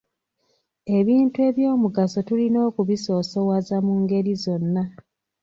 Ebintu 0.99 1.37
eby’omugaso 1.49 2.19
tulina 2.27 2.59
okubisoosowaza 2.69 3.75
mu 3.85 3.93
ngeri 4.01 4.33
zonna. 4.43 4.83